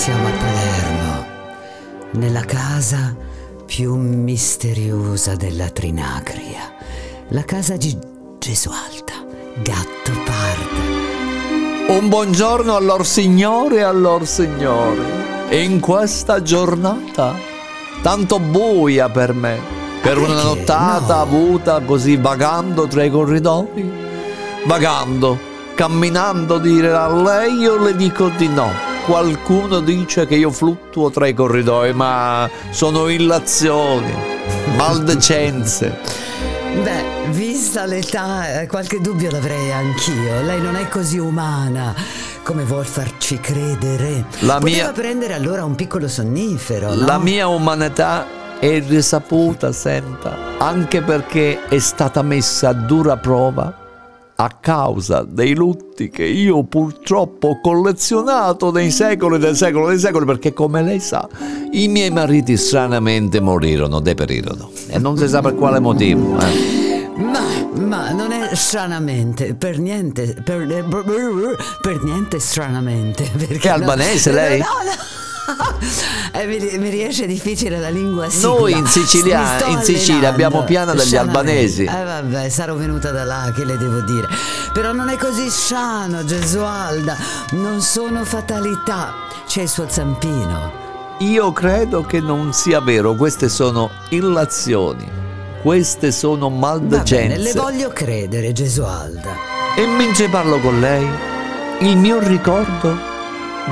[0.00, 1.26] Siamo a Palermo,
[2.12, 3.14] nella casa
[3.66, 6.72] più misteriosa della Trinacria,
[7.28, 7.94] la casa di
[8.38, 9.12] Gesualda,
[9.62, 11.98] gatto pardo.
[11.98, 15.02] Un buongiorno allor signore e allor signori.
[15.50, 17.34] In questa giornata
[18.00, 19.60] tanto buia per me,
[20.00, 21.20] per Ma una nottata No.
[21.20, 23.92] avuta così vagando tra i corridoi,
[24.64, 25.38] vagando,
[25.74, 28.89] camminando, dire a lei io le dico di no.
[29.04, 34.14] Qualcuno dice che io fluttuo tra i corridoi, ma sono illazioni,
[34.76, 35.98] maldecenze.
[36.82, 40.42] Beh, vista l'età, eh, qualche dubbio l'avrei anch'io.
[40.42, 41.94] Lei non è così umana
[42.42, 44.24] come vuol farci credere.
[44.40, 47.04] La Poteva mia- prendere allora un piccolo sonnifero, no?
[47.06, 53.74] La mia umanità è risaputa, senta, anche perché è stata messa a dura prova
[54.42, 60.24] a causa dei lutti che io purtroppo ho collezionato nei secoli del secolo dei secoli,
[60.24, 61.28] perché come lei sa,
[61.72, 64.70] i miei mariti stranamente morirono, deperirono.
[64.88, 66.38] E non si sa per quale motivo.
[66.40, 66.78] eh.
[67.16, 67.42] Ma,
[67.74, 70.66] ma non è stranamente, per niente, per,
[71.82, 73.24] per niente stranamente.
[73.36, 74.58] Perché È albanese lei?
[74.58, 75.58] No, no.
[76.58, 78.48] Mi, mi riesce difficile la lingua sigla.
[78.48, 81.38] Noi in Sicilia- in Sicilia abbiamo piana degli Stranamente.
[81.38, 81.84] albanesi.
[81.84, 84.26] Eh vabbè, sarò venuta da là, che le devo dire.
[84.72, 87.16] Però non è così strano, Gesualda.
[87.52, 89.14] Non sono fatalità.
[89.46, 90.72] C'è il suo zampino.
[91.20, 95.06] Io credo che non sia vero, queste sono illazioni,
[95.62, 99.30] queste sono bene, le voglio credere, Gesualda.
[99.76, 101.06] E mentre parlo con lei,
[101.80, 103.09] il mio ricordo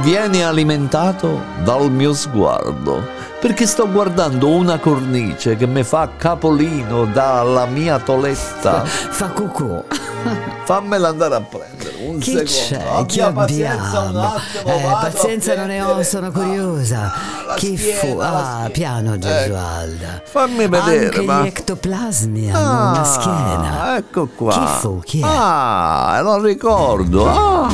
[0.02, 3.02] viene alimentato dal mio sguardo,
[3.40, 8.82] perché sto guardando una cornice che mi fa capolino dalla mia toletta.
[8.86, 9.82] Fa cucù.
[10.64, 12.50] Fammela andare a prendere un Chi secondo.
[12.50, 13.06] c'è?
[13.06, 14.26] Chi pazienza abbiamo?
[14.34, 17.12] attimo, Eh, pazienza non ne ho, sono curiosa.
[17.46, 18.18] la Chi schiena, fu?
[18.20, 19.26] Ah, piano Ecco.
[19.26, 20.22] Gesualda.
[20.24, 23.96] Fammi vedere, Anche ma- gli ectoplasmi hanno una schiena.
[23.96, 24.52] Ecco qua.
[24.52, 25.00] Chi fu?
[25.02, 25.24] Chi è?
[25.26, 27.26] Ah, lo ricordo.
[27.26, 27.68] Ah.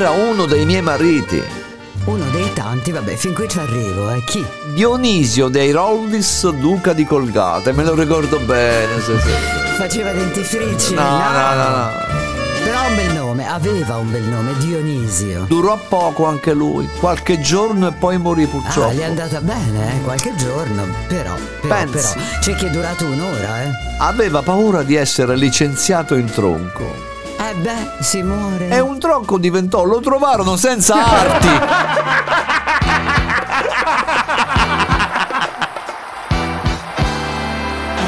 [0.00, 1.42] Era uno dei miei mariti,
[2.06, 4.24] Uno dei tanti, vabbè, fin qui ci arrivo, eh.
[4.24, 4.42] Chi?
[4.72, 8.98] Dionisio dei Roldis, duca di Colgate, me lo ricordo bene.
[9.02, 9.30] sì, sì.
[9.76, 10.94] Faceva dentifrici?
[10.94, 11.90] No, no, no, no.
[12.64, 15.44] Però ha un bel nome, aveva un bel nome, Dionisio.
[15.46, 18.88] Durò poco anche lui, qualche giorno e poi morì purtroppo.
[18.88, 22.08] Ah, gli è andata bene, eh, qualche giorno, però, però, però,
[22.40, 23.70] c'è chi è durato un'ora, eh.
[23.98, 27.10] Aveva paura di essere licenziato in tronco.
[27.50, 28.68] Eh beh, si muore.
[28.68, 31.48] E un tronco diventò, lo trovarono senza arti.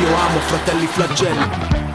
[0.00, 1.91] Io amo fratelli flagelli